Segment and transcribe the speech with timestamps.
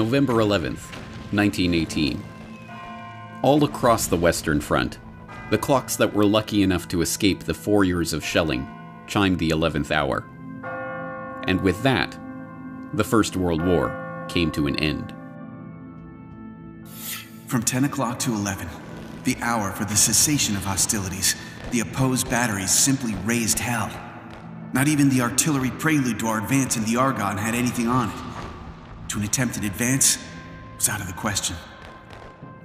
[0.00, 0.94] November 11th,
[1.30, 2.24] 1918.
[3.42, 4.98] All across the Western Front,
[5.50, 8.66] the clocks that were lucky enough to escape the four years of shelling
[9.06, 10.26] chimed the 11th hour.
[11.46, 12.18] And with that,
[12.94, 15.12] the First World War came to an end.
[17.46, 18.70] From 10 o'clock to 11,
[19.24, 21.36] the hour for the cessation of hostilities,
[21.72, 23.90] the opposed batteries simply raised hell.
[24.72, 28.29] Not even the artillery prelude to our advance in the Argonne had anything on it.
[29.10, 30.18] To an attempted advance
[30.76, 31.56] was out of the question.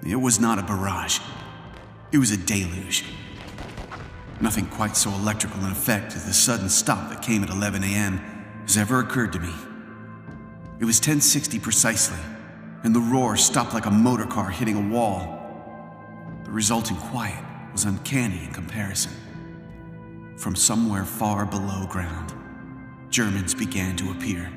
[0.05, 1.17] It was not a barrage.
[2.11, 3.03] It was a deluge.
[4.39, 8.19] Nothing quite so electrical in effect as the sudden stop that came at 11 a.m.
[8.67, 9.51] has ever occurred to me.
[10.79, 12.19] It was 1060 precisely,
[12.83, 15.41] and the roar stopped like a motor car hitting a wall.
[16.43, 19.13] The resulting quiet was uncanny in comparison.
[20.37, 22.35] From somewhere far below ground,
[23.09, 24.51] Germans began to appear.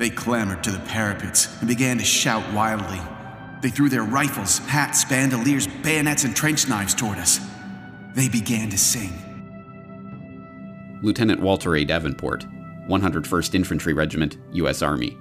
[0.00, 2.98] They clambered to the parapets and began to shout wildly.
[3.60, 7.38] They threw their rifles, hats, bandoliers, bayonets, and trench knives toward us.
[8.14, 9.12] They began to sing.
[11.02, 11.84] Lieutenant Walter A.
[11.84, 12.46] Davenport,
[12.88, 14.80] 101st Infantry Regiment, U.S.
[14.80, 15.18] Army.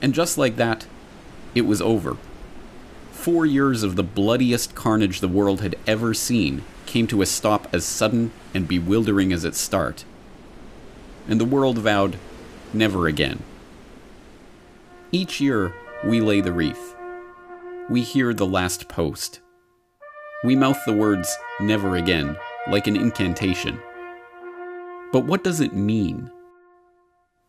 [0.00, 0.86] And just like that,
[1.56, 2.16] it was over.
[3.10, 7.68] Four years of the bloodiest carnage the world had ever seen came to a stop
[7.72, 10.04] as sudden and bewildering as its start.
[11.28, 12.18] And the world vowed
[12.72, 13.44] never again.
[15.12, 15.72] Each year,
[16.04, 16.96] we lay the wreath.
[17.88, 19.38] We hear the last post.
[20.42, 22.36] We mouth the words never again
[22.68, 23.80] like an incantation.
[25.12, 26.28] But what does it mean?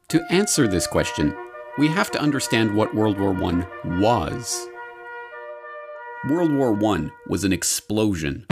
[0.09, 1.36] To answer this question,
[1.80, 3.66] we have to understand what World War I
[4.00, 4.67] was.
[6.30, 8.45] World War I was an explosion,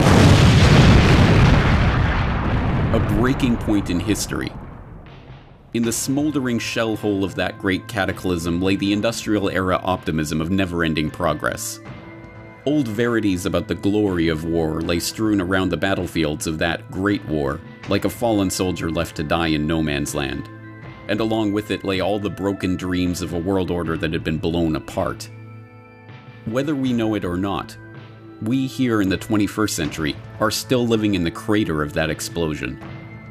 [2.92, 4.52] a breaking point in history.
[5.74, 10.50] In the smoldering shell hole of that great cataclysm lay the industrial era optimism of
[10.50, 11.80] never ending progress.
[12.66, 17.24] Old verities about the glory of war lay strewn around the battlefields of that great
[17.26, 20.48] war, like a fallen soldier left to die in no man's land
[21.10, 24.22] and along with it lay all the broken dreams of a world order that had
[24.22, 25.28] been blown apart.
[26.46, 27.76] Whether we know it or not,
[28.42, 32.82] we here in the 21st century are still living in the crater of that explosion,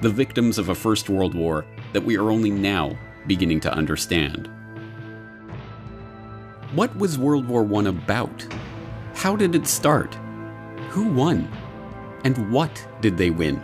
[0.02, 4.50] the victims of a First World War that we are only now beginning to understand.
[6.74, 8.48] What was World War I about?
[9.16, 10.14] How did it start?
[10.90, 11.52] Who won?
[12.24, 13.64] And what did they win?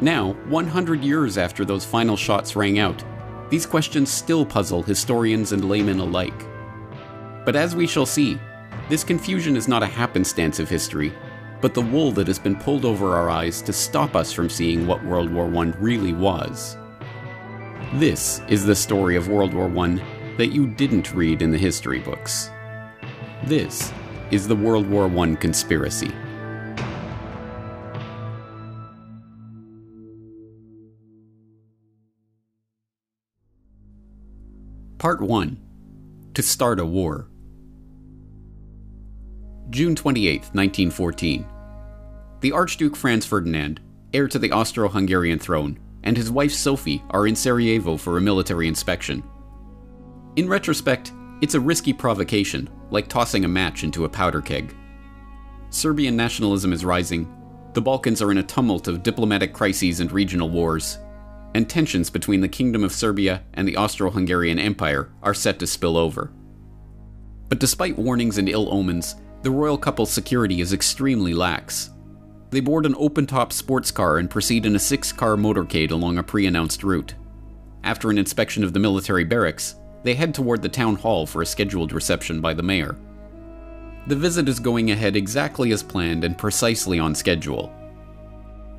[0.00, 3.04] Now, 100 years after those final shots rang out,
[3.50, 6.46] these questions still puzzle historians and laymen alike.
[7.44, 8.40] But as we shall see,
[8.88, 11.12] this confusion is not a happenstance of history,
[11.60, 14.86] but the wool that has been pulled over our eyes to stop us from seeing
[14.86, 16.76] what World War I really was.
[17.94, 20.02] This is the story of World War I
[20.36, 22.50] that you didn't read in the history books.
[23.44, 23.92] This
[24.30, 26.12] is the World War I conspiracy.
[34.98, 35.58] Part 1
[36.34, 37.28] To Start a War.
[39.70, 41.46] June 28, 1914.
[42.40, 43.80] The Archduke Franz Ferdinand,
[44.12, 48.20] heir to the Austro Hungarian throne, and his wife Sophie are in Sarajevo for a
[48.20, 49.22] military inspection.
[50.36, 54.74] In retrospect, it's a risky provocation, like tossing a match into a powder keg.
[55.70, 57.26] Serbian nationalism is rising,
[57.72, 60.98] the Balkans are in a tumult of diplomatic crises and regional wars,
[61.54, 65.66] and tensions between the Kingdom of Serbia and the Austro Hungarian Empire are set to
[65.66, 66.30] spill over.
[67.48, 71.90] But despite warnings and ill omens, the royal couple's security is extremely lax.
[72.48, 76.16] They board an open top sports car and proceed in a six car motorcade along
[76.16, 77.14] a pre announced route.
[77.82, 81.46] After an inspection of the military barracks, they head toward the town hall for a
[81.46, 82.96] scheduled reception by the mayor.
[84.06, 87.70] The visit is going ahead exactly as planned and precisely on schedule.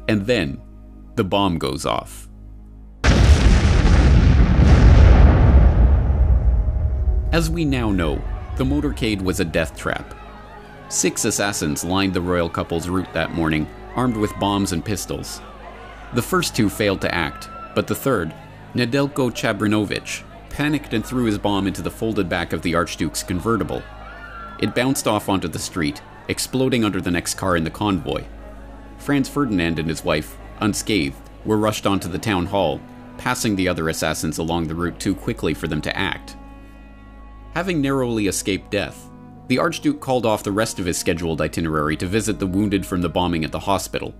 [0.08, 0.60] And then,
[1.14, 2.28] the bomb goes off.
[7.32, 8.20] As we now know,
[8.58, 10.25] the motorcade was a death trap.
[10.96, 15.42] Six assassins lined the royal couple's route that morning, armed with bombs and pistols.
[16.14, 18.34] The first two failed to act, but the third,
[18.74, 23.84] Nedelko Chabrinovic, panicked and threw his bomb into the folded back of the Archduke's convertible.
[24.62, 28.24] It bounced off onto the street, exploding under the next car in the convoy.
[28.98, 32.80] Franz Ferdinand and his wife, unscathed, were rushed onto the town hall,
[33.18, 36.38] passing the other assassins along the route too quickly for them to act.
[37.54, 39.10] Having narrowly escaped death,
[39.48, 43.02] the Archduke called off the rest of his scheduled itinerary to visit the wounded from
[43.02, 44.16] the bombing at the hospital.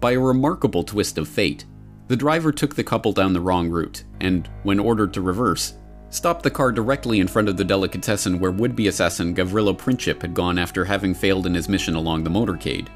[0.00, 1.64] By a remarkable twist of fate,
[2.08, 5.74] The driver took the couple down the wrong route, and, when ordered to reverse,
[6.10, 10.22] stopped the car directly in front of the delicatessen where would be assassin Gavrilo Princip
[10.22, 12.88] had gone after having failed in his mission along the motorcade.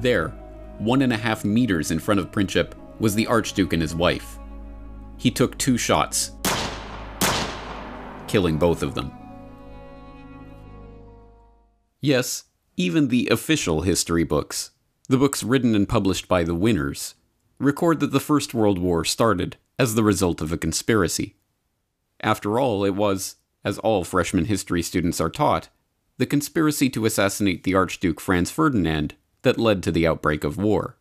[0.00, 0.28] There,
[0.78, 4.38] one and a half meters in front of Princip, was the Archduke and his wife.
[5.18, 6.32] He took two shots,
[8.26, 9.12] killing both of them.
[12.00, 12.44] Yes,
[12.76, 14.70] even the official history books,
[15.08, 17.14] the books written and published by the winners,
[17.58, 21.36] record that the First World War started as the result of a conspiracy.
[22.22, 25.68] After all, it was, as all freshman history students are taught,
[26.16, 30.96] the conspiracy to assassinate the Archduke Franz Ferdinand that led to the outbreak of war.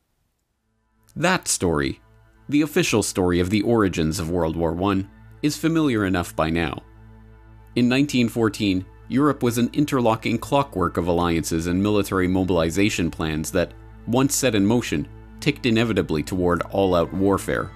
[1.16, 2.01] That story,
[2.48, 5.06] the official story of the origins of World War I,
[5.42, 6.84] is familiar enough by now.
[7.75, 13.74] In 1914, Europe was an interlocking clockwork of alliances and military mobilization plans that,
[14.06, 15.08] once set in motion,
[15.40, 17.72] ticked inevitably toward all out warfare.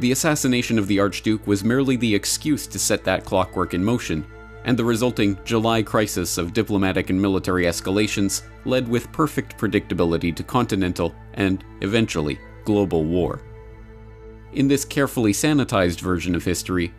[0.00, 4.26] The assassination of the Archduke was merely the excuse to set that clockwork in motion,
[4.64, 10.42] and the resulting July crisis of diplomatic and military escalations led with perfect predictability to
[10.42, 13.40] continental and, eventually, global war.
[14.54, 16.92] In this carefully sanitized version of history,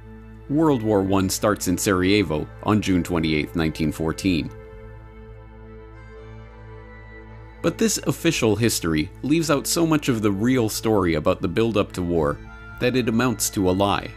[0.50, 4.52] World War I starts in Sarajevo on June 28, 1914.
[7.64, 11.78] But this official history leaves out so much of the real story about the build
[11.78, 12.38] up to war
[12.80, 14.12] that it amounts to a lie.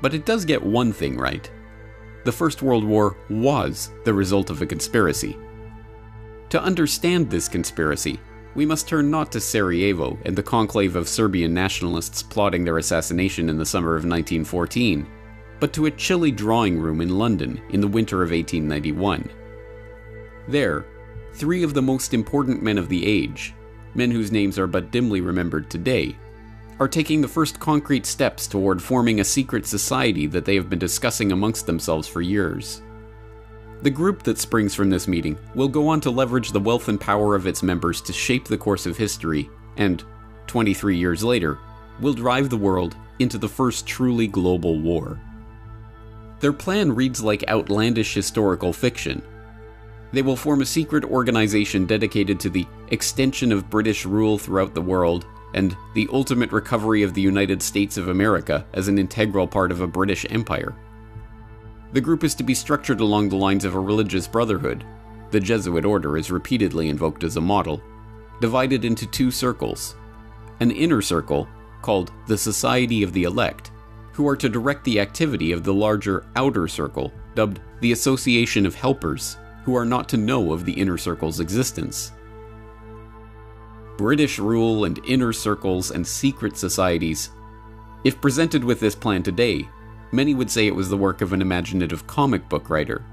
[0.00, 1.48] But it does get one thing right.
[2.24, 5.36] The First World War was the result of a conspiracy.
[6.48, 8.18] To understand this conspiracy,
[8.56, 13.48] we must turn not to Sarajevo and the conclave of Serbian nationalists plotting their assassination
[13.48, 15.06] in the summer of 1914,
[15.60, 19.28] but to a chilly drawing room in London in the winter of 1891.
[20.46, 20.86] There,
[21.32, 23.54] three of the most important men of the age,
[23.94, 26.16] men whose names are but dimly remembered today,
[26.80, 30.78] are taking the first concrete steps toward forming a secret society that they have been
[30.78, 32.82] discussing amongst themselves for years.
[33.82, 37.00] The group that springs from this meeting will go on to leverage the wealth and
[37.00, 40.02] power of its members to shape the course of history, and,
[40.46, 41.58] 23 years later,
[42.00, 45.20] will drive the world into the first truly global war.
[46.40, 49.22] Their plan reads like outlandish historical fiction.
[50.12, 54.80] They will form a secret organization dedicated to the extension of British rule throughout the
[54.80, 59.72] world and the ultimate recovery of the United States of America as an integral part
[59.72, 60.74] of a British empire.
[61.92, 64.84] The group is to be structured along the lines of a religious brotherhood.
[65.30, 67.82] The Jesuit order is repeatedly invoked as a model,
[68.40, 69.96] divided into two circles.
[70.60, 71.48] An inner circle,
[71.82, 73.70] called the Society of the Elect,
[74.18, 78.74] who are to direct the activity of the larger outer circle, dubbed the Association of
[78.74, 82.10] Helpers, who are not to know of the inner circle's existence.
[83.96, 87.30] British rule and inner circles and secret societies.
[88.02, 89.68] If presented with this plan today,
[90.10, 93.04] many would say it was the work of an imaginative comic book writer.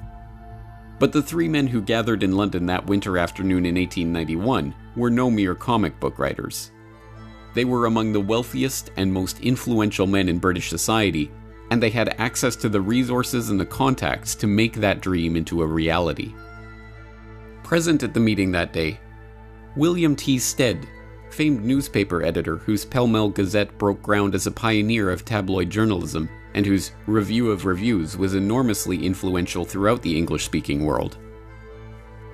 [0.97, 5.29] But the three men who gathered in London that winter afternoon in 1891 were no
[5.29, 6.71] mere comic book writers.
[7.55, 11.31] They were among the wealthiest and most influential men in British society,
[11.71, 15.61] and they had access to the resources and the contacts to make that dream into
[15.61, 16.33] a reality.
[17.63, 18.99] Present at the meeting that day,
[19.75, 20.37] William T.
[20.37, 20.85] Stead,
[21.31, 26.29] famed newspaper editor whose Pall Mall Gazette broke ground as a pioneer of tabloid journalism,
[26.53, 31.17] and whose Review of Reviews was enormously influential throughout the English speaking world.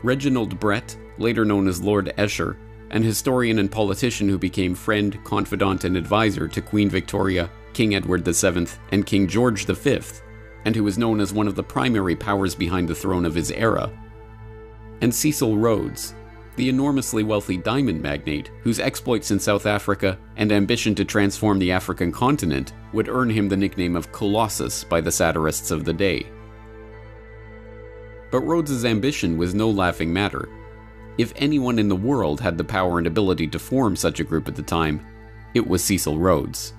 [0.03, 2.57] Reginald Brett, later known as Lord Esher,
[2.91, 8.25] an historian and politician who became friend, confidant, and advisor to Queen Victoria, King Edward
[8.25, 9.99] VII, and King George V,
[10.65, 13.51] and who was known as one of the primary powers behind the throne of his
[13.51, 13.89] era.
[15.01, 16.13] And Cecil Rhodes,
[16.57, 21.71] the enormously wealthy diamond magnate, whose exploits in South Africa and ambition to transform the
[21.71, 26.27] African continent would earn him the nickname of Colossus by the satirists of the day.
[28.31, 30.49] But Rhodes's ambition was no laughing matter.
[31.17, 34.47] If anyone in the world had the power and ability to form such a group
[34.47, 35.05] at the time,
[35.53, 36.73] it was Cecil Rhodes.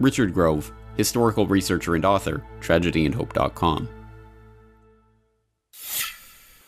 [0.00, 3.88] Richard Grove, historical researcher and author, tragedyandhope.com.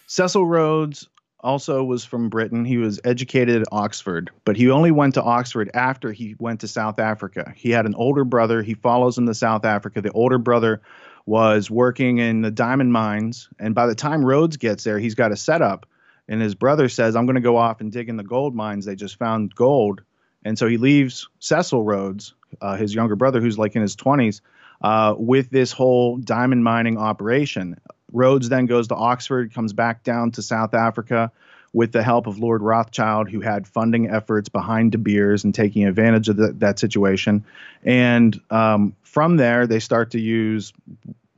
[0.06, 1.08] Cecil Rhodes
[1.40, 2.64] also was from Britain.
[2.64, 6.68] He was educated at Oxford, but he only went to Oxford after he went to
[6.68, 7.52] South Africa.
[7.56, 8.62] He had an older brother.
[8.62, 10.00] He follows him to South Africa.
[10.00, 10.82] The older brother
[11.26, 15.32] was working in the diamond mines, and by the time Rhodes gets there, he's got
[15.32, 15.86] a setup.
[16.32, 18.86] And his brother says, "I'm going to go off and dig in the gold mines.
[18.86, 20.00] They just found gold."
[20.42, 24.40] And so he leaves Cecil Rhodes, uh, his younger brother, who's like in his 20s,
[24.80, 27.78] uh, with this whole diamond mining operation.
[28.12, 31.30] Rhodes then goes to Oxford, comes back down to South Africa,
[31.74, 35.86] with the help of Lord Rothschild, who had funding efforts behind De Beers and taking
[35.86, 37.44] advantage of the, that situation.
[37.84, 40.72] And um, from there, they start to use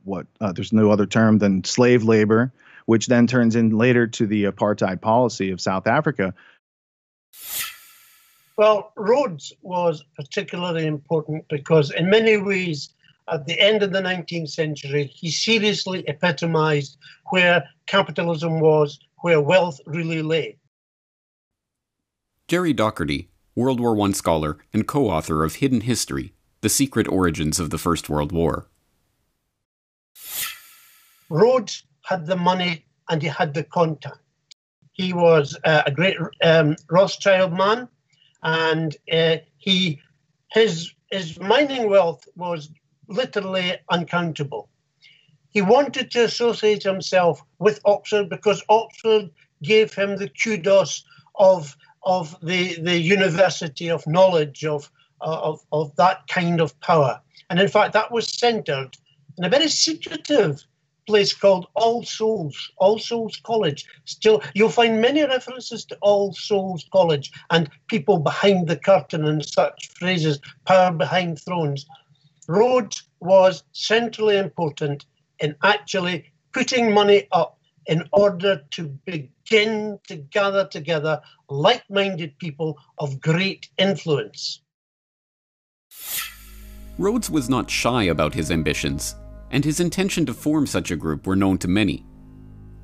[0.05, 2.53] what uh, there's no other term than slave labor,
[2.85, 6.33] which then turns in later to the apartheid policy of South Africa.
[8.57, 12.93] Well, Rhodes was particularly important because, in many ways,
[13.31, 16.97] at the end of the 19th century, he seriously epitomized
[17.31, 20.57] where capitalism was, where wealth really lay.
[22.47, 27.59] Gerry Docherty, World War I scholar and co author of Hidden History The Secret Origins
[27.59, 28.67] of the First World War.
[31.29, 34.19] Rhodes had the money and he had the contact.
[34.93, 37.89] He was uh, a great um, Rothschild man,
[38.43, 39.99] and uh, he
[40.51, 42.69] his his mining wealth was
[43.07, 44.69] literally uncountable.
[45.49, 49.29] He wanted to associate himself with Oxford because Oxford
[49.63, 51.03] gave him the kudos
[51.35, 54.89] of of the the university of knowledge of
[55.21, 57.19] of of that kind of power,
[57.49, 58.95] and in fact that was centered
[59.37, 60.63] in a very secretive
[61.05, 63.85] place called All Souls, All Souls College.
[64.05, 69.45] Still, you'll find many references to All Souls College and people behind the curtain and
[69.45, 71.85] such phrases, power behind thrones.
[72.47, 75.05] Rhodes was centrally important
[75.39, 82.77] in actually putting money up in order to begin to gather together like minded people
[82.97, 84.61] of great influence.
[86.97, 89.15] Rhodes was not shy about his ambitions
[89.51, 92.05] and his intention to form such a group were known to many.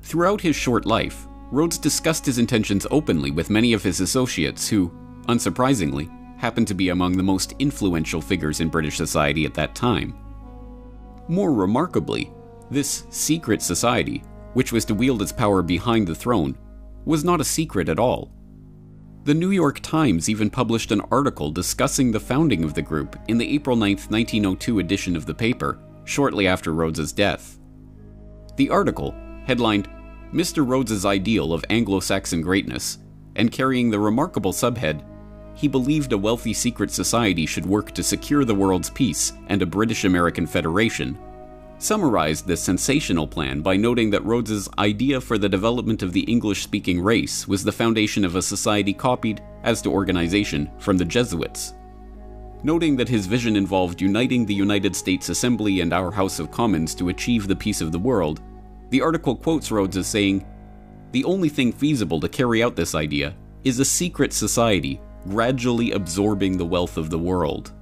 [0.02, 4.90] Throughout his short life, Rhodes discussed his intentions openly with many of his associates who,
[5.28, 10.14] unsurprisingly, happened to be among the most influential figures in British society at that time.
[11.28, 12.32] More remarkably,
[12.70, 16.56] this secret society, which was to wield its power behind the throne,
[17.04, 18.32] was not a secret at all.
[19.24, 23.38] The New York Times even published an article discussing the founding of the group in
[23.38, 27.58] the April 9, 1902 edition of the paper, shortly after Rhodes's death.
[28.56, 29.14] The article,
[29.46, 29.88] headlined
[30.32, 30.66] Mr.
[30.66, 32.98] Rhodes's Ideal of Anglo-Saxon Greatness,
[33.36, 35.04] and carrying the remarkable subhead,
[35.54, 39.66] he believed a wealthy secret society should work to secure the world's peace and a
[39.66, 41.18] British-American federation,
[41.78, 47.00] summarized this sensational plan by noting that Rhodes's idea for the development of the English-speaking
[47.00, 51.74] race was the foundation of a society copied, as to organization, from the Jesuits
[52.64, 56.94] noting that his vision involved uniting the United States Assembly and our House of Commons
[56.94, 58.40] to achieve the peace of the world.
[58.90, 60.46] The article quotes Rhodes as saying,
[61.12, 66.56] The only thing feasible to carry out this idea is a secret society gradually absorbing
[66.56, 67.72] the wealth of the world.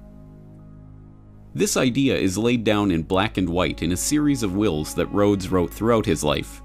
[1.54, 5.12] This idea is laid down in black and white in a series of wills that
[5.12, 6.62] Rhodes wrote throughout his life.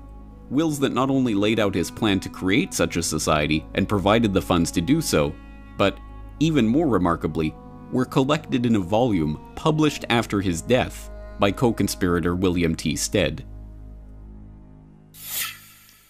[0.52, 4.32] Wills that not only laid out his plan to create such a society and provided
[4.32, 5.34] the funds to do so,
[5.76, 5.98] but,
[6.40, 7.56] even more remarkably,
[7.92, 12.96] were collected in a volume published after his death by co conspirator William T.
[12.96, 13.46] Stead.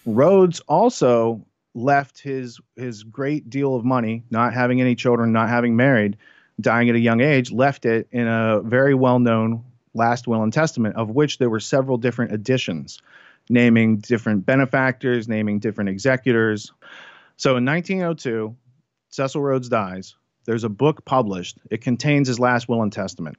[0.05, 5.75] Rhodes also left his his great deal of money, not having any children, not having
[5.75, 6.17] married,
[6.61, 9.63] dying at a young age, left it in a very well-known
[9.93, 13.01] last will and testament, of which there were several different editions,
[13.49, 16.71] naming different benefactors, naming different executors.
[17.37, 18.55] So in 1902,
[19.09, 20.15] Cecil Rhodes dies.
[20.45, 21.57] There's a book published.
[21.69, 23.37] It contains his last will and testament.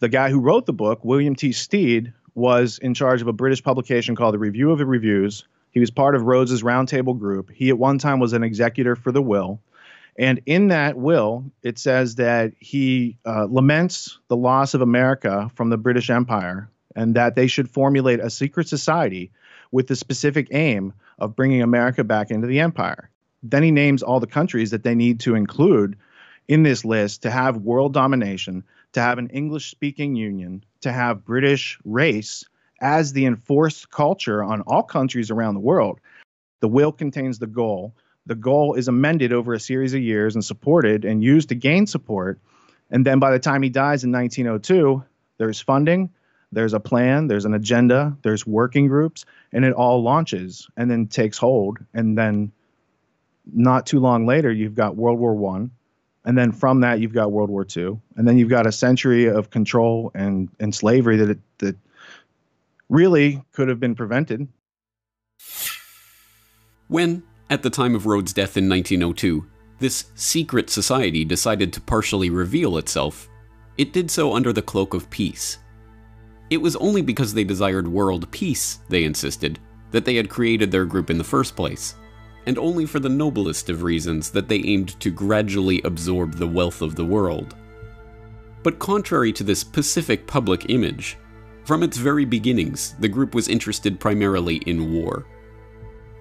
[0.00, 1.52] The guy who wrote the book, William T.
[1.52, 5.44] Stead, was in charge of a British publication called the Review of the Reviews.
[5.70, 7.50] He was part of Rhodes's roundtable group.
[7.50, 9.60] He at one time was an executor for the will.
[10.16, 15.70] And in that will, it says that he uh, laments the loss of America from
[15.70, 19.30] the British Empire and that they should formulate a secret society
[19.70, 23.10] with the specific aim of bringing America back into the empire.
[23.42, 25.96] Then he names all the countries that they need to include
[26.48, 31.24] in this list to have world domination, to have an English speaking union, to have
[31.24, 32.44] British race
[32.80, 36.00] as the enforced culture on all countries around the world.
[36.60, 37.94] The will contains the goal.
[38.26, 41.86] The goal is amended over a series of years and supported and used to gain
[41.86, 42.40] support.
[42.90, 45.04] And then by the time he dies in 1902,
[45.38, 46.10] there's funding,
[46.50, 51.06] there's a plan, there's an agenda, there's working groups, and it all launches and then
[51.06, 51.78] takes hold.
[51.92, 52.52] And then
[53.52, 55.70] not too long later, you've got World War One,
[56.24, 59.26] and then from that you've got World War Two, and then you've got a century
[59.26, 61.76] of control and and slavery that it, that
[62.88, 64.48] really could have been prevented.
[66.88, 69.44] When, at the time of Rhodes' death in 1902,
[69.78, 73.28] this secret society decided to partially reveal itself,
[73.76, 75.58] it did so under the cloak of peace.
[76.50, 79.58] It was only because they desired world peace, they insisted,
[79.90, 81.94] that they had created their group in the first place
[82.48, 86.80] and only for the noblest of reasons that they aimed to gradually absorb the wealth
[86.80, 87.54] of the world.
[88.62, 91.18] But contrary to this pacific public image,
[91.64, 95.26] from its very beginnings, the group was interested primarily in war.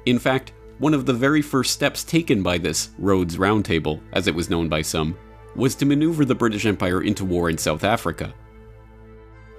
[0.05, 4.35] In fact, one of the very first steps taken by this Rhodes Roundtable, as it
[4.35, 5.17] was known by some,
[5.55, 8.33] was to maneuver the British Empire into war in South Africa.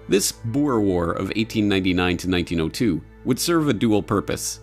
[0.07, 4.61] This Boer War of 1899 to 1902 would serve a dual purpose.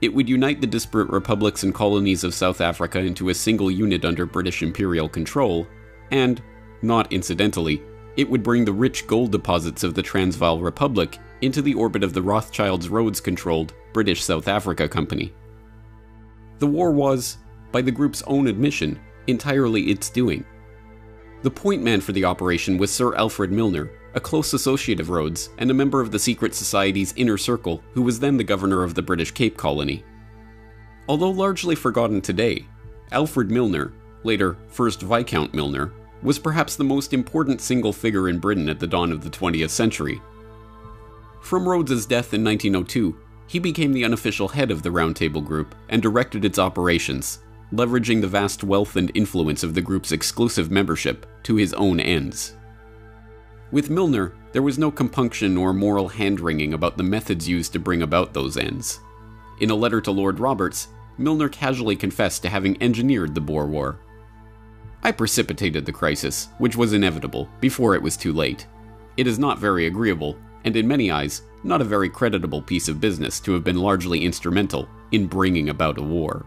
[0.00, 4.04] It would unite the disparate republics and colonies of South Africa into a single unit
[4.04, 5.66] under British imperial control,
[6.10, 6.42] and,
[6.82, 7.82] not incidentally,
[8.16, 12.14] it would bring the rich gold deposits of the Transvaal Republic into the orbit of
[12.14, 15.32] the Rothschilds Rhodes controlled British South Africa Company.
[16.58, 17.38] The war was,
[17.72, 20.44] by the group's own admission, entirely its doing.
[21.42, 25.50] The point man for the operation was Sir Alfred Milner, a close associate of Rhodes
[25.58, 28.94] and a member of the secret society's inner circle who was then the governor of
[28.94, 30.04] the British Cape Colony.
[31.08, 32.66] Although largely forgotten today,
[33.12, 38.68] Alfred Milner, later First Viscount Milner, was perhaps the most important single figure in Britain
[38.68, 40.20] at the dawn of the 20th century.
[41.40, 45.74] From Rhodes's death in 1902, he became the unofficial head of the Round Table Group
[45.88, 47.40] and directed its operations,
[47.72, 52.54] leveraging the vast wealth and influence of the group's exclusive membership to his own ends.
[53.72, 57.78] With Milner, there was no compunction or moral hand wringing about the methods used to
[57.78, 58.98] bring about those ends.
[59.60, 64.00] In a letter to Lord Roberts, Milner casually confessed to having engineered the Boer War.
[65.04, 68.66] I precipitated the crisis, which was inevitable, before it was too late.
[69.16, 73.00] It is not very agreeable, and in many eyes, not a very creditable piece of
[73.00, 76.44] business to have been largely instrumental in bringing about a war.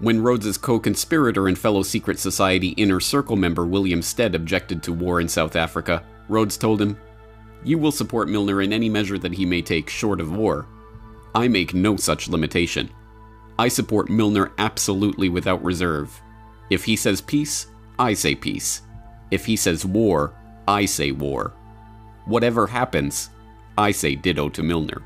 [0.00, 5.20] When Rhodes's co-conspirator and fellow secret society inner circle member William Stead objected to war
[5.20, 6.96] in South Africa, Rhodes told him,
[7.64, 10.66] "You will support Milner in any measure that he may take short of war.
[11.34, 12.88] I make no such limitation.
[13.58, 16.18] I support Milner absolutely without reserve.
[16.70, 17.66] If he says peace,
[17.98, 18.80] I say peace.
[19.30, 20.32] If he says war,
[20.66, 21.52] I say war.
[22.24, 23.28] Whatever happens,
[23.76, 25.02] I say ditto to Milner.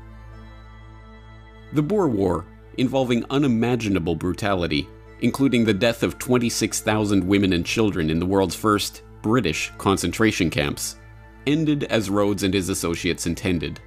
[1.73, 2.45] The Boer War,
[2.77, 4.87] involving unimaginable brutality,
[5.21, 10.97] including the death of 26,000 women and children in the world's first British concentration camps,
[11.47, 13.79] ended as Rhodes and his associates intended,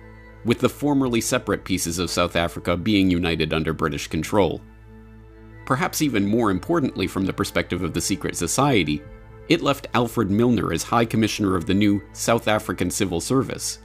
[0.45, 4.61] with the formerly separate pieces of South Africa being united under British control.
[5.67, 9.03] Perhaps even more importantly from the perspective of the secret society,
[9.49, 13.79] it left Alfred Milner as High Commissioner of the new South African Civil Service,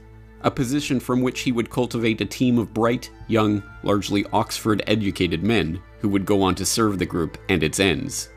[0.43, 5.43] a position from which he would cultivate a team of bright, young, largely Oxford educated
[5.43, 8.29] men who would go on to serve the group and its ends.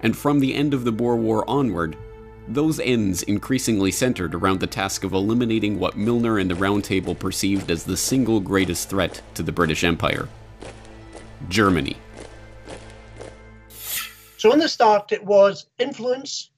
[0.00, 1.96] And from the end of the Boer War onward,
[2.48, 7.14] those ends increasingly centered around the task of eliminating what Milner and the Round Table
[7.14, 10.28] perceived as the single greatest threat to the British Empire
[11.48, 11.96] Germany.
[14.38, 16.50] So, in the start, it was influence,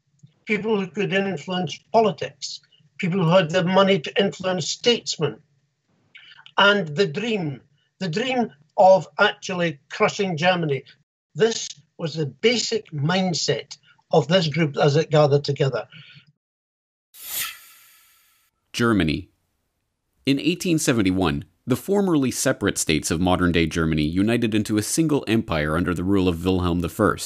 [0.47, 2.61] people who could then influence politics,
[3.05, 5.37] people who had the money to influence statesmen,
[6.57, 7.61] and the dream,
[7.99, 10.85] the dream of actually crushing Germany.
[11.35, 13.77] This was the basic mindset
[14.11, 15.87] of this group as it gathered together.
[18.73, 19.29] Germany.
[20.25, 25.77] In 1871, the formerly separate states of modern day Germany united into a single empire
[25.77, 27.17] under the rule of Wilhelm I.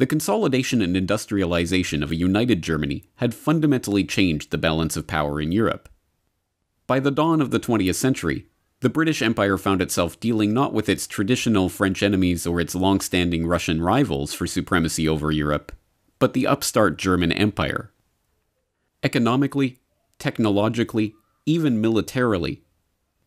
[0.00, 5.42] The consolidation and industrialization of a united Germany had fundamentally changed the balance of power
[5.42, 5.90] in Europe.
[6.86, 8.46] By the dawn of the 20th century,
[8.80, 13.00] the British Empire found itself dealing not with its traditional French enemies or its long
[13.00, 15.70] standing Russian rivals for supremacy over Europe,
[16.18, 17.92] but the upstart German Empire.
[19.02, 19.80] Economically,
[20.18, 22.62] technologically, even militarily,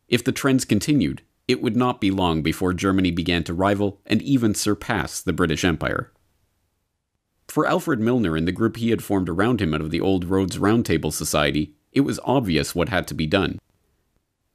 [0.07, 4.23] if the trends continued, it would not be long before Germany began to rival and
[4.23, 6.12] even surpass the British Empire.
[7.53, 10.25] For Alfred Milner and the group he had formed around him out of the old
[10.25, 13.59] Rhodes Roundtable Society, it was obvious what had to be done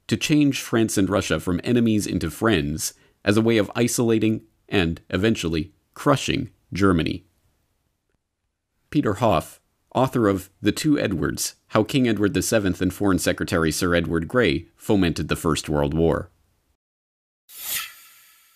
[0.07, 4.99] to change France and Russia from enemies into friends as a way of isolating and,
[5.09, 7.23] eventually, crushing Germany.
[8.89, 9.61] Peter Hof,
[9.95, 14.67] author of The Two Edwards How King Edward VII and Foreign Secretary Sir Edward Grey
[14.75, 16.31] Fomented the First World War.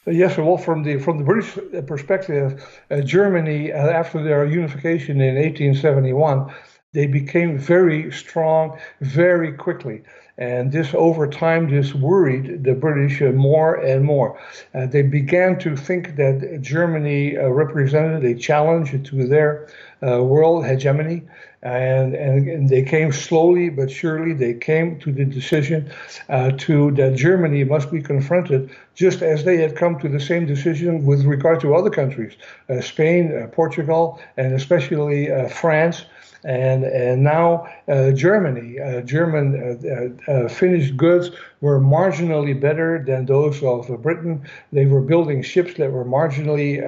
[0.06, 2.62] Yes, well, from the from the British perspective,
[2.92, 6.54] uh, Germany uh, after their unification in 1871,
[6.92, 10.04] they became very strong very quickly
[10.38, 14.40] And this, over time, this worried the British uh, more and more.
[14.74, 20.66] Uh, they began to think that Germany uh, represented a challenge to their uh, world
[20.66, 21.24] hegemony.
[21.62, 24.34] And, and, and, they came slowly but surely.
[24.34, 25.90] They came to the decision
[26.28, 30.46] uh, to that Germany must be confronted, just as they had come to the same
[30.46, 32.34] decision with regard to other countries,
[32.68, 36.04] uh, Spain, Portugal, and especially France
[36.44, 43.04] and and now uh, Germany, uh, German uh, uh, uh, finished goods were marginally better
[43.06, 44.46] than those of Britain.
[44.74, 46.82] They were building ships that were marginally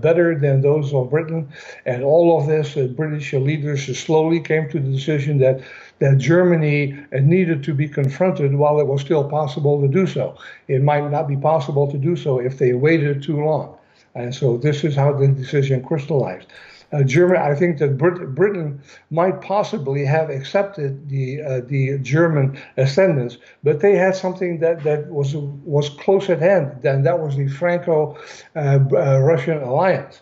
[0.00, 1.48] better than those of Britain,
[1.84, 5.60] and all of this, British leaders slowly came to the decision that
[6.00, 10.36] that Germany needed to be confronted while it was still possible to do so.
[10.66, 13.76] It might not be possible to do so if they waited too long.
[14.14, 16.48] And so this is how the decision crystallized
[16.94, 18.80] uh, I think that Brit- Britain
[19.10, 25.10] might possibly have accepted the uh, the German ascendance, but they had something that, that
[25.10, 26.84] was was close at hand.
[26.84, 30.20] And that was the Franco-Russian uh, uh, alliance.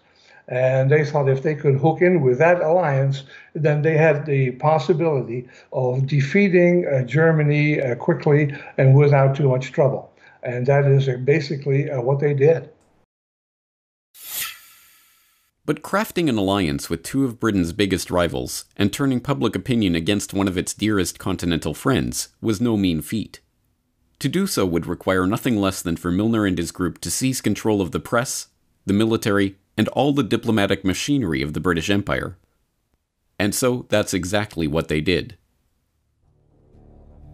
[0.49, 3.25] And they thought if they could hook in with that alliance,
[3.55, 9.73] then they had the possibility of defeating uh, Germany uh, quickly and without too much
[9.73, 10.13] trouble.
[10.43, 12.69] And that is basically what they did.
[15.65, 20.35] But crafting an alliance with two of Britain's biggest rivals and turning public opinion against
[20.35, 23.39] one of its dearest continental friends was no mean feat.
[24.19, 27.41] To do so would require nothing less than for Milner and his group to seize
[27.41, 28.49] control of the press,
[28.87, 32.39] the military, and all the diplomatic machinery of the British Empire.
[33.39, 35.37] And so that's exactly what they did.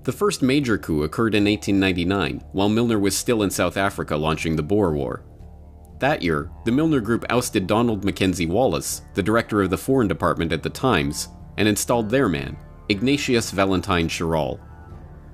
[0.05, 4.57] The first major coup occurred in 1899, while Milner was still in South Africa launching
[4.57, 5.25] the Boer War.
[5.99, 10.53] That year, the Milner Group ousted Donald Mackenzie Wallace, the director of the Foreign Department
[10.53, 12.57] at the Times, and installed their man,
[12.89, 14.61] Ignatius Valentine Chirol.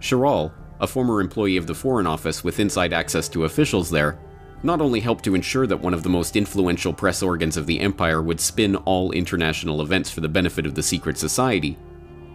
[0.01, 4.19] Chirol, a former employee of the Foreign Office with inside access to officials there,
[4.65, 7.79] not only helped to ensure that one of the most influential press organs of the
[7.81, 11.79] empire would spin all international events for the benefit of the secret society,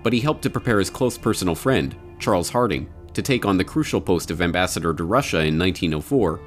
[0.03, 3.63] but he helped to prepare his close personal friend, Charles Hardinge, to take on the
[3.63, 6.39] crucial post of ambassador to Russia in 1904,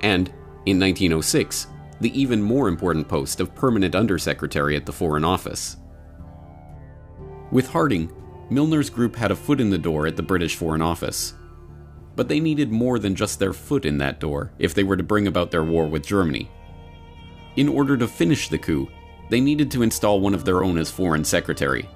[0.00, 0.28] and,
[0.64, 1.66] in 1906,
[2.00, 5.76] the even more important post of permanent undersecretary at the Foreign Office.
[7.52, 8.10] With Hardinge,
[8.50, 11.34] Milner's group had a foot in the door at the British Foreign Office.
[12.18, 15.04] But they needed more than just their foot in that door if they were to
[15.04, 16.50] bring about their war with Germany.
[17.54, 18.88] In order to finish the coup,
[19.30, 21.88] they needed to install one of their own as Foreign Secretary.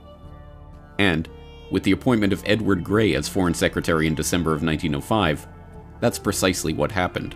[0.96, 1.28] And,
[1.72, 5.44] with the appointment of Edward Grey as Foreign Secretary in December of 1905,
[5.98, 7.35] that's precisely what happened.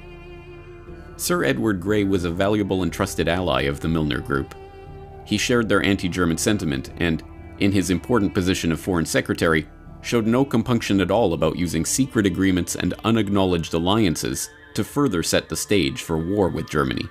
[1.16, 4.54] Sir Edward Grey was a valuable and trusted ally of the Milner Group.
[5.24, 7.24] He shared their anti German sentiment and,
[7.58, 9.66] in his important position of Foreign Secretary,
[10.06, 15.48] showed no compunction at all about using secret agreements and unacknowledged alliances to further set
[15.48, 17.08] the stage for war with Germany.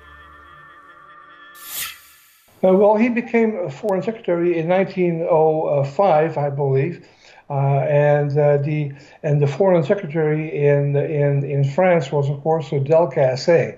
[2.64, 7.06] Uh, well, he became foreign secretary in 1905, I believe,
[7.50, 12.70] uh, and uh, the and the foreign secretary in in in France was, of course,
[12.70, 13.78] Delcasse.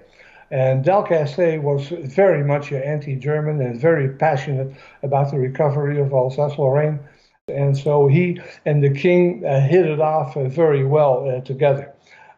[0.50, 7.00] And Delcasse was very much anti-German and very passionate about the recovery of Alsace-Lorraine.
[7.50, 11.94] And so he and the king uh, hit it off uh, very well uh, together.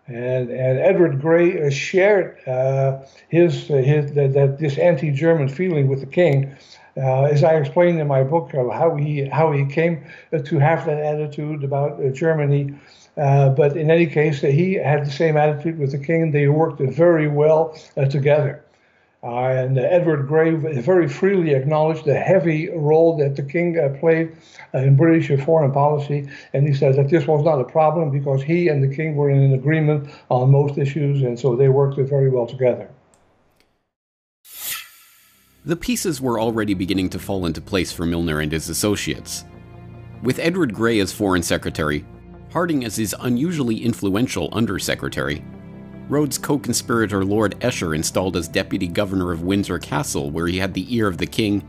[0.05, 5.87] And, and Edward Grey uh, shared uh, his, uh, his that, that, this anti-German feeling
[5.87, 6.55] with the king,
[6.95, 11.63] as I explained in my book, how he how he came to have that attitude
[11.63, 12.75] about Germany
[13.15, 16.31] but in any case, he had the same attitude with the king.
[16.31, 17.75] They worked very well
[18.09, 18.63] together.
[19.21, 24.31] Uh, and Edward Grey very freely acknowledged the heavy role that the king uh, played
[24.73, 26.29] uh, in British foreign policy.
[26.53, 29.29] And he says that this was not a problem because he and the king were
[29.29, 32.89] in an agreement on most issues, and so they worked very well together.
[35.65, 39.43] The pieces were already beginning to fall into place for Milner and his associates.
[40.23, 42.05] With Edward Grey as Foreign Secretary,
[42.51, 45.43] Hardinge as his unusually influential undersecretary.
[46.09, 50.73] Rhodes' co conspirator Lord Esher installed as deputy governor of Windsor Castle, where he had
[50.73, 51.63] the ear of the king,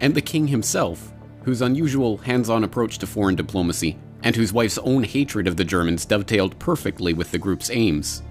[0.00, 4.78] and the king himself, whose unusual hands on approach to foreign diplomacy and whose wife's
[4.78, 8.22] own hatred of the Germans dovetailed perfectly with the group's aims.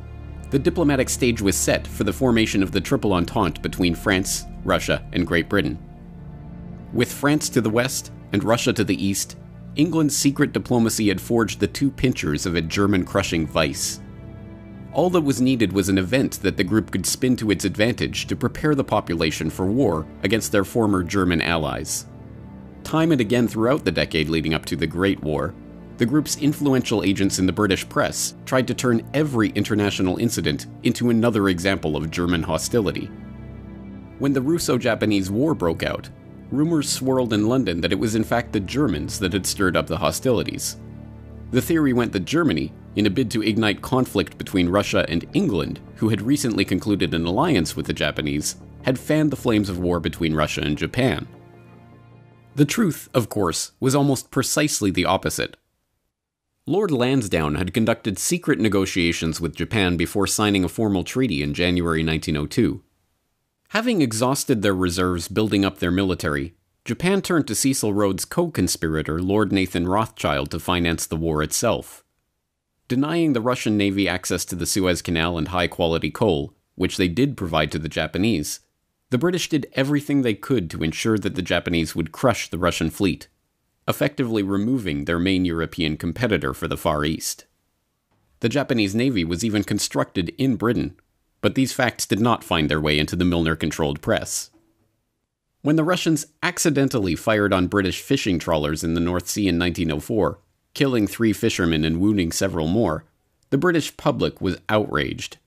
[0.49, 5.05] The diplomatic stage was set for the formation of the Triple Entente between France, Russia,
[5.11, 5.77] and Great Britain.
[6.93, 9.37] With France to the west and Russia to the east,
[9.75, 13.99] England's secret diplomacy had forged the two pinchers of a German crushing vice.
[14.97, 18.25] All that was needed was an event that the group could spin to its advantage
[18.25, 22.07] to prepare the population for war against their former German allies.
[22.83, 25.53] Time and again throughout the decade leading up to the Great War,
[25.97, 31.11] the group's influential agents in the British press tried to turn every international incident into
[31.11, 33.05] another example of German hostility.
[34.17, 36.09] When the Russo Japanese War broke out,
[36.49, 39.85] rumors swirled in London that it was in fact the Germans that had stirred up
[39.85, 40.77] the hostilities.
[41.51, 45.79] The theory went that Germany, in a bid to ignite conflict between Russia and England,
[45.97, 49.99] who had recently concluded an alliance with the Japanese, had fanned the flames of war
[49.99, 51.27] between Russia and Japan.
[52.55, 55.57] The truth, of course, was almost precisely the opposite.
[56.65, 62.03] Lord Lansdowne had conducted secret negotiations with Japan before signing a formal treaty in January
[62.03, 62.81] 1902.
[63.69, 69.21] Having exhausted their reserves building up their military, Japan turned to Cecil Rhodes' co conspirator,
[69.21, 72.03] Lord Nathan Rothschild, to finance the war itself.
[72.87, 77.07] Denying the Russian Navy access to the Suez Canal and high quality coal, which they
[77.07, 78.61] did provide to the Japanese,
[79.09, 82.89] the British did everything they could to ensure that the Japanese would crush the Russian
[82.89, 83.27] fleet
[83.87, 87.45] effectively removing their main European competitor for the Far East.
[88.41, 90.99] The Japanese Navy was even constructed in Britain,
[91.41, 94.51] but these facts did not find their way into the Milner controlled press.
[95.61, 100.39] When the Russians accidentally fired on British fishing trawlers in the North Sea in 1904,
[100.77, 103.03] killing three fishermen and wounding several more,
[103.49, 105.37] the British public was outraged.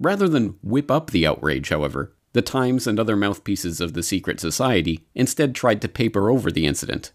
[0.00, 4.40] Rather than whip up the outrage, however, the Times and other mouthpieces of the secret
[4.40, 7.12] society instead tried to paper over the incident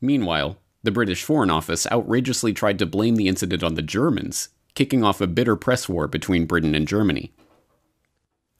[0.00, 5.02] Meanwhile, the British Foreign Office outrageously tried to blame the incident on the Germans, kicking
[5.02, 7.32] off a bitter press war between Britain and Germany.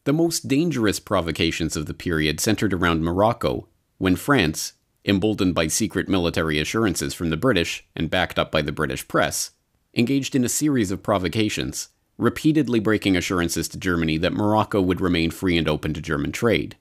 [0.04, 3.68] The most dangerous provocations of the period centered around Morocco,
[3.98, 4.72] when France,
[5.08, 9.52] emboldened by secret military assurances from the British and backed up by the British press,
[9.94, 15.30] engaged in a series of provocations, repeatedly breaking assurances to Germany that Morocco would remain
[15.30, 16.76] free and open to German trade.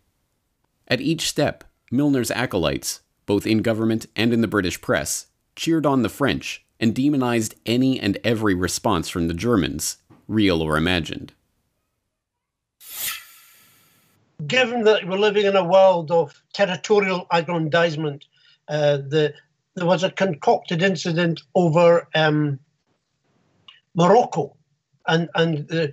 [0.88, 6.02] At each step, Milner's acolytes, both in government and in the British press, cheered on
[6.02, 11.34] the French and demonized any and every response from the Germans, real or imagined.
[14.46, 18.26] Given that we're living in a world of territorial aggrandizement,
[18.68, 19.34] uh, the,
[19.76, 22.60] there was a concocted incident over um,
[23.96, 24.56] Morocco
[25.08, 25.92] and, and the,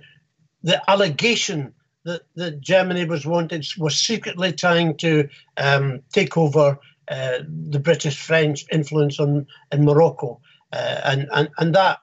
[0.63, 5.27] the allegation that, that Germany was wanted was secretly trying to
[5.57, 6.77] um, take over
[7.07, 10.39] uh, the British French influence on in Morocco,
[10.71, 11.99] uh, and and and that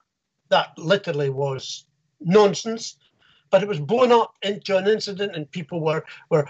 [0.49, 1.85] that literally was
[2.21, 2.97] nonsense.
[3.53, 6.49] But it was blown up into an incident, and people were were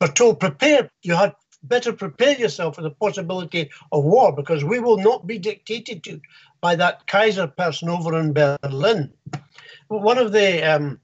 [0.00, 0.90] were told prepare.
[1.02, 5.38] You had better prepare yourself for the possibility of war because we will not be
[5.38, 6.20] dictated to
[6.60, 9.12] by that Kaiser person over in Berlin.
[9.88, 11.00] One of the um,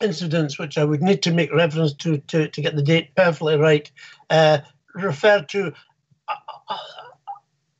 [0.00, 3.56] incidents which I would need to make reference to to, to get the date perfectly
[3.56, 3.90] right
[4.30, 4.58] uh,
[4.94, 5.72] referred to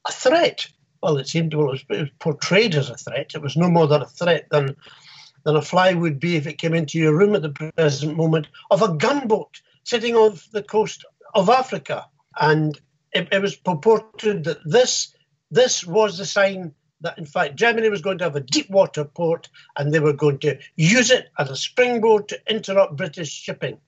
[0.06, 0.66] a threat.
[1.02, 3.32] Well, it seemed well, it was portrayed as a threat.
[3.34, 4.76] It was no more than a threat than
[5.44, 8.48] than a fly would be if it came into your room at the present moment
[8.70, 12.06] of a gunboat sitting off the coast of Africa,
[12.40, 12.78] and
[13.12, 15.14] it, it was purported that this
[15.50, 19.04] this was the sign that in fact Germany was going to have a deep water
[19.04, 23.78] port and they were going to use it as a springboard to interrupt British shipping.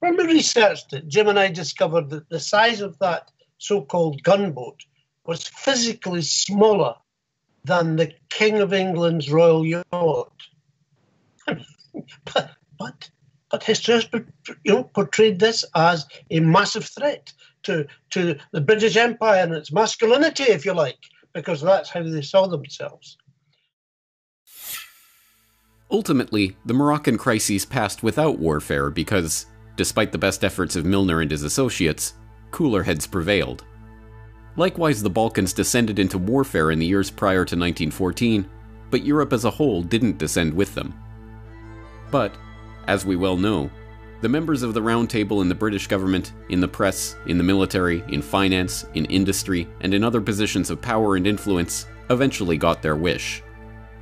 [0.00, 4.22] When we researched it, Jim and I discovered that the size of that so called
[4.22, 4.84] gunboat
[5.26, 6.94] was physically smaller
[7.64, 10.32] than the King of England's royal yacht.
[12.32, 13.10] But, but,
[13.50, 14.08] but history has
[14.64, 17.32] you know, portrayed this as a massive threat
[17.64, 20.98] to, to the British Empire and its masculinity, if you like,
[21.34, 23.16] because that's how they saw themselves.
[25.90, 31.30] Ultimately, the Moroccan crises passed without warfare because, despite the best efforts of Milner and
[31.30, 32.14] his associates,
[32.52, 33.64] cooler heads prevailed.
[34.56, 38.48] Likewise, the Balkans descended into warfare in the years prior to 1914,
[38.90, 40.94] but Europe as a whole didn't descend with them.
[42.10, 42.34] But,
[42.86, 43.70] as we well know,
[44.20, 47.44] the members of the Round Table in the British government, in the press, in the
[47.44, 52.82] military, in finance, in industry, and in other positions of power and influence eventually got
[52.82, 53.42] their wish.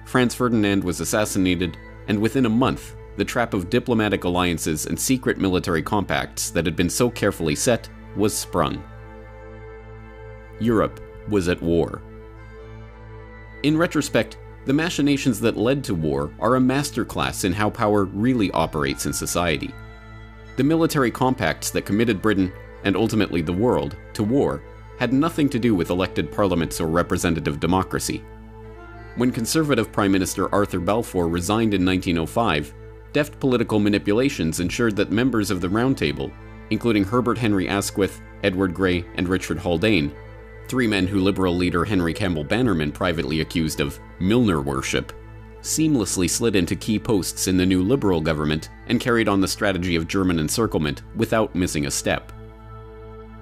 [0.07, 1.77] Franz Ferdinand was assassinated,
[2.09, 6.75] and within a month, the trap of diplomatic alliances and secret military compacts that had
[6.75, 8.83] been so carefully set was sprung.
[10.61, 12.01] Europe was at war.
[13.63, 14.39] In retrospect,
[14.69, 19.15] the machinations that led to war are a masterclass in how power really operates in
[19.15, 19.73] society.
[20.59, 22.53] The military compacts that committed Britain,
[22.85, 24.63] and ultimately the world, to war
[24.99, 28.23] had nothing to do with elected parliaments or representative democracy.
[29.17, 32.75] When Conservative Prime Minister Arthur Balfour resigned in 1905,
[33.15, 36.31] deft political manipulations ensured that members of the Round Table,
[36.69, 40.13] including Herbert Henry Asquith, Edward Grey, and Richard Haldane,
[40.69, 45.13] three men who Liberal leader Henry Campbell Bannerman privately accused of Milner worship,
[45.63, 49.97] seamlessly slid into key posts in the new Liberal government and carried on the strategy
[49.97, 52.33] of German encirclement without missing a step.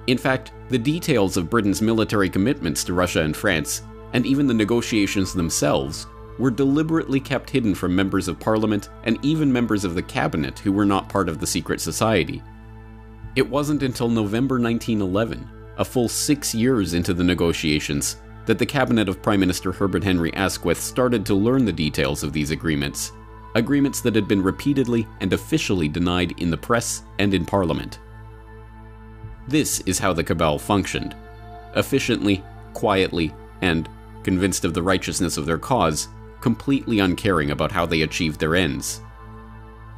[0.07, 4.53] In fact, the details of Britain's military commitments to Russia and France, and even the
[4.53, 6.07] negotiations themselves,
[6.39, 10.71] were deliberately kept hidden from members of parliament and even members of the cabinet who
[10.71, 12.41] were not part of the secret society.
[13.35, 19.09] It wasn't until November 1911, a full six years into the negotiations, that the cabinet
[19.09, 23.11] of Prime Minister Herbert Henry Asquith started to learn the details of these agreements,
[23.55, 27.99] agreements that had been repeatedly and officially denied in the press and in Parliament.
[29.47, 31.15] This is how the cabal functioned
[31.75, 33.87] efficiently, quietly, and,
[34.23, 36.07] convinced of the righteousness of their cause,
[36.41, 39.01] completely uncaring about how they achieved their ends.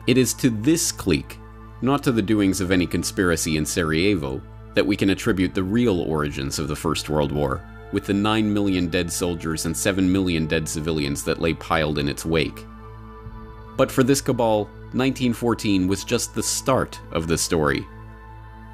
[0.07, 1.37] It is to this clique,
[1.81, 4.41] not to the doings of any conspiracy in Sarajevo,
[4.73, 8.53] that we can attribute the real origins of the First World War, with the 9
[8.53, 12.65] million dead soldiers and 7 million dead civilians that lay piled in its wake.
[13.77, 17.85] But for this cabal, 1914 was just the start of the story.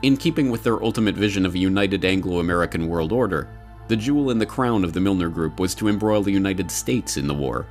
[0.01, 3.49] In keeping with their ultimate vision of a united Anglo American world order,
[3.88, 7.17] the jewel in the crown of the Milner Group was to embroil the United States
[7.17, 7.67] in the war,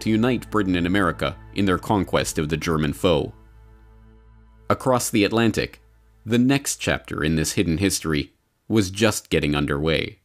[0.00, 3.32] to unite Britain and America in their conquest of the German foe.
[4.68, 5.80] Across the Atlantic,
[6.26, 8.32] the next chapter in this hidden history
[8.66, 10.20] was just getting underway.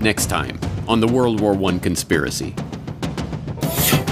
[0.00, 2.54] Next time on the World War I conspiracy.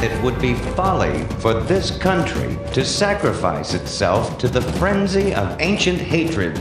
[0.02, 6.00] It would be folly for this country to sacrifice itself to the frenzy of ancient
[6.00, 6.56] hatred.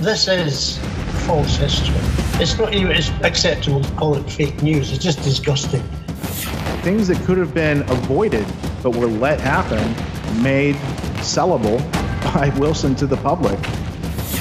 [0.00, 0.78] This is
[1.26, 1.94] false history.
[2.40, 4.90] It's not even acceptable to call it fake news.
[4.92, 5.82] It's just disgusting.
[6.82, 8.46] Things that could have been avoided
[8.82, 9.94] but were let happen
[10.42, 10.74] made
[11.22, 11.78] sellable
[12.34, 13.58] by Wilson to the public.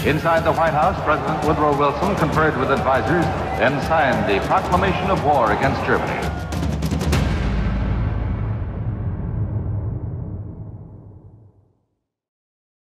[0.05, 3.23] Inside the White House, President Woodrow Wilson conferred with advisors,
[3.59, 6.40] then signed the proclamation of war against Germany.